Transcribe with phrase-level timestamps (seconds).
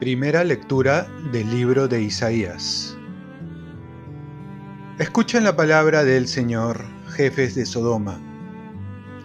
[0.00, 2.96] Primera lectura del libro de Isaías.
[4.98, 8.18] Escuchen la palabra del Señor, jefes de Sodoma.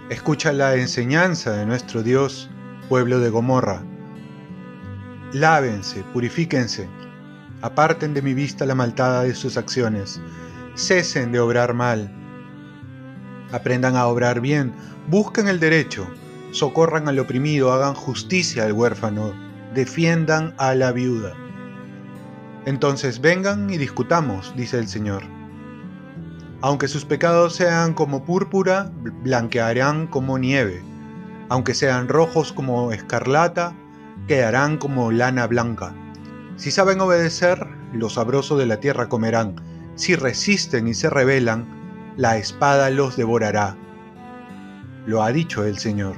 [0.09, 2.50] Escucha la enseñanza de nuestro Dios,
[2.89, 3.84] pueblo de Gomorra.
[5.31, 6.89] Lávense, purifíquense,
[7.61, 10.20] aparten de mi vista la maltada de sus acciones,
[10.76, 12.12] cesen de obrar mal.
[13.52, 14.73] Aprendan a obrar bien,
[15.08, 16.08] busquen el derecho,
[16.52, 19.34] socorran al oprimido, hagan justicia al huérfano,
[19.73, 21.34] defiendan a la viuda.
[22.66, 25.23] Entonces vengan y discutamos, dice el Señor.
[26.62, 28.90] Aunque sus pecados sean como púrpura,
[29.23, 30.81] blanquearán como nieve.
[31.50, 33.76] Aunque sean rojos como escarlata,
[34.28, 35.94] quedarán como lana blanca.
[36.55, 39.55] Si saben obedecer, los sabrosos de la tierra comerán.
[39.95, 43.77] Si resisten y se rebelan, la espada los devorará.
[45.05, 46.16] Lo ha dicho el Señor.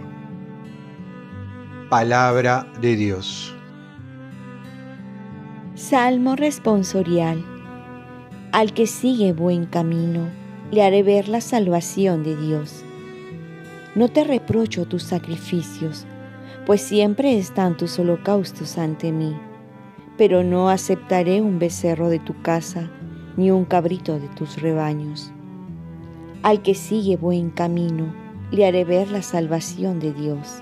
[1.89, 3.55] Palabra de Dios.
[5.75, 7.43] Salmo responsorial.
[8.53, 10.29] Al que sigue buen camino,
[10.71, 12.83] le haré ver la salvación de Dios.
[13.93, 16.05] No te reprocho tus sacrificios,
[16.65, 19.37] pues siempre están tus holocaustos ante mí,
[20.17, 22.89] pero no aceptaré un becerro de tu casa,
[23.38, 25.31] ni un cabrito de tus rebaños.
[26.44, 28.14] Al que sigue buen camino,
[28.52, 30.61] le haré ver la salvación de Dios.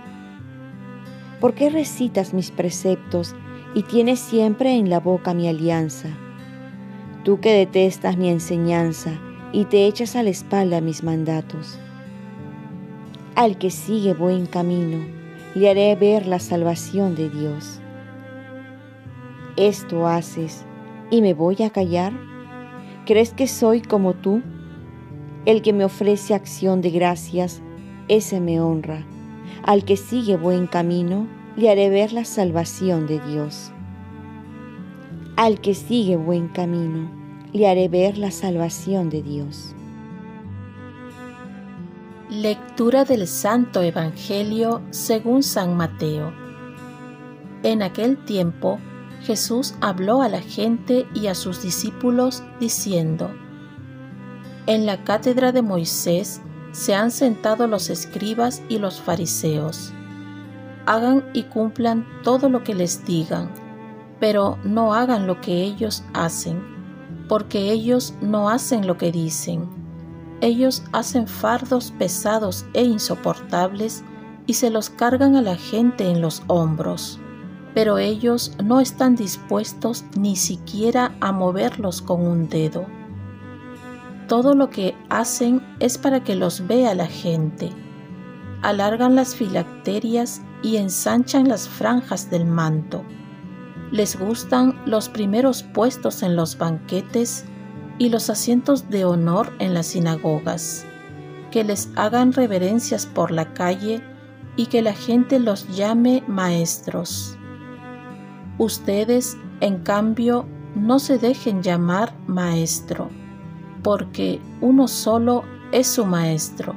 [1.39, 3.35] ¿Por qué recitas mis preceptos
[3.75, 6.09] y tienes siempre en la boca mi alianza?
[7.23, 9.11] Tú que detestas mi enseñanza
[9.51, 11.79] y te echas a la espalda mis mandatos.
[13.35, 14.99] Al que sigue buen camino,
[15.55, 17.79] le haré ver la salvación de Dios.
[19.55, 20.65] Esto haces
[21.11, 22.13] y me voy a callar.
[23.05, 24.41] ¿Crees que soy como tú?
[25.45, 27.61] El que me ofrece acción de gracias,
[28.07, 29.05] ese me honra.
[29.63, 33.71] Al que sigue buen camino, le haré ver la salvación de Dios.
[35.35, 37.11] Al que sigue buen camino,
[37.51, 39.75] le haré ver la salvación de Dios.
[42.29, 46.33] Lectura del Santo Evangelio según San Mateo.
[47.63, 48.79] En aquel tiempo,
[49.23, 53.31] Jesús habló a la gente y a sus discípulos diciendo,
[54.67, 56.41] En la cátedra de Moisés
[56.73, 59.93] se han sentado los escribas y los fariseos.
[60.85, 63.49] Hagan y cumplan todo lo que les digan,
[64.19, 66.61] pero no hagan lo que ellos hacen,
[67.29, 69.69] porque ellos no hacen lo que dicen.
[70.41, 74.03] Ellos hacen fardos pesados e insoportables
[74.45, 77.21] y se los cargan a la gente en los hombros,
[77.73, 82.85] pero ellos no están dispuestos ni siquiera a moverlos con un dedo
[84.27, 87.69] todo lo que hacen es para que los vea la gente.
[88.61, 93.03] Alargan las filacterias y ensanchan las franjas del manto.
[93.91, 97.45] Les gustan los primeros puestos en los banquetes
[97.99, 100.85] y los asientos de honor en las sinagogas.
[101.51, 104.01] Que les hagan reverencias por la calle
[104.55, 107.37] y que la gente los llame maestros.
[108.57, 113.09] Ustedes, en cambio, no se dejen llamar maestro
[113.83, 116.75] porque uno solo es su Maestro,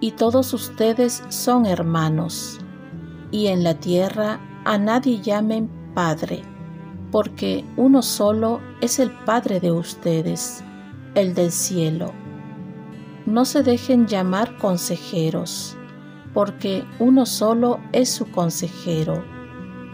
[0.00, 2.58] y todos ustedes son hermanos.
[3.30, 6.42] Y en la tierra a nadie llamen Padre,
[7.10, 10.64] porque uno solo es el Padre de ustedes,
[11.14, 12.12] el del cielo.
[13.26, 15.76] No se dejen llamar consejeros,
[16.32, 19.22] porque uno solo es su consejero,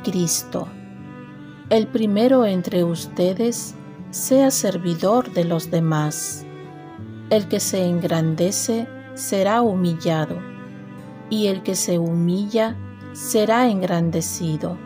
[0.05, 0.69] Cristo.
[1.71, 3.75] El primero entre ustedes
[4.11, 6.47] sea servidor de los demás.
[7.29, 10.39] El que se engrandece será humillado,
[11.29, 12.75] y el que se humilla
[13.13, 14.79] será engrandecido.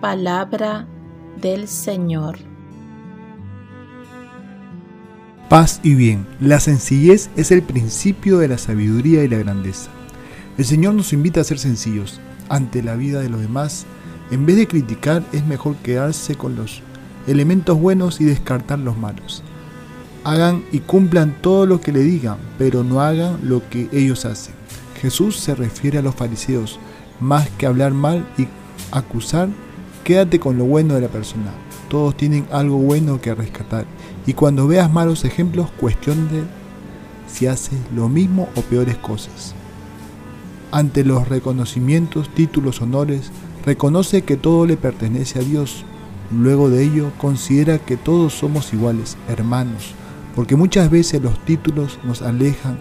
[0.00, 0.86] Palabra
[1.40, 2.38] del Señor.
[5.48, 6.28] Paz y bien.
[6.38, 9.90] La sencillez es el principio de la sabiduría y la grandeza.
[10.56, 13.84] El Señor nos invita a ser sencillos ante la vida de los demás
[14.30, 16.82] en vez de criticar, es mejor quedarse con los
[17.26, 19.42] elementos buenos y descartar los malos.
[20.24, 24.54] Hagan y cumplan todo lo que le digan, pero no hagan lo que ellos hacen.
[25.00, 26.78] Jesús se refiere a los fariseos,
[27.20, 28.48] más que hablar mal y
[28.90, 29.48] acusar,
[30.04, 31.52] quédate con lo bueno de la persona.
[31.88, 33.86] Todos tienen algo bueno que rescatar.
[34.26, 36.44] Y cuando veas malos ejemplos, cuestione
[37.26, 39.54] si hace lo mismo o peores cosas.
[40.70, 43.30] Ante los reconocimientos, títulos, honores,
[43.68, 45.84] Reconoce que todo le pertenece a Dios.
[46.30, 49.94] Luego de ello, considera que todos somos iguales, hermanos,
[50.34, 52.78] porque muchas veces los títulos nos alejan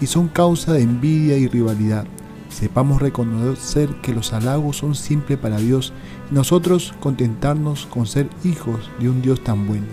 [0.00, 2.06] y son causa de envidia y rivalidad.
[2.48, 5.92] Sepamos reconocer que los halagos son simples para Dios
[6.28, 9.86] y nosotros contentarnos con ser hijos de un Dios tan bueno.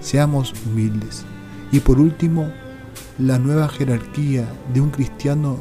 [0.00, 1.26] Seamos humildes.
[1.70, 2.50] Y por último,
[3.18, 5.58] la nueva jerarquía de un cristiano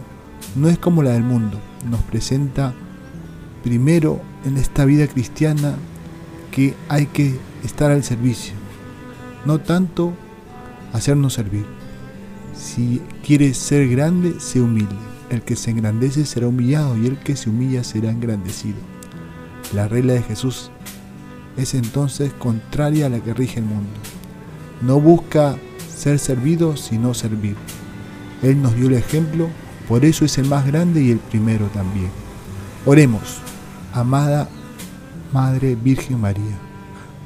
[0.56, 1.60] no es como la del mundo.
[1.90, 2.74] Nos presenta
[3.64, 5.76] primero en esta vida cristiana
[6.52, 8.54] que hay que estar al servicio,
[9.46, 10.14] no tanto
[10.92, 11.66] hacernos servir.
[12.56, 14.96] Si quieres ser grande, sé humilde.
[15.30, 18.78] El que se engrandece será humillado y el que se humilla será engrandecido.
[19.74, 20.70] La regla de Jesús
[21.58, 23.90] es entonces contraria a la que rige el mundo.
[24.82, 25.56] No busca
[25.96, 27.56] ser servido, sino servir.
[28.44, 29.50] Él nos dio el ejemplo,
[29.88, 32.10] por eso es el más grande y el primero también.
[32.86, 33.40] Oremos,
[33.94, 34.50] amada
[35.32, 36.58] Madre Virgen María,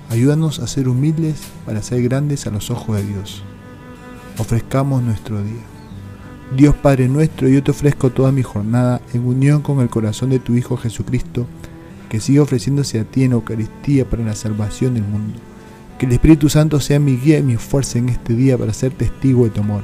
[0.09, 3.43] ayúdanos a ser humildes para ser grandes a los ojos de Dios.
[4.37, 5.63] Ofrezcamos nuestro día.
[6.55, 10.39] Dios Padre nuestro, yo te ofrezco toda mi jornada en unión con el corazón de
[10.39, 11.45] tu Hijo Jesucristo,
[12.09, 15.39] que sigue ofreciéndose a ti en Eucaristía para la salvación del mundo.
[15.99, 18.93] Que el Espíritu Santo sea mi guía y mi fuerza en este día para ser
[18.93, 19.83] testigo de tu amor.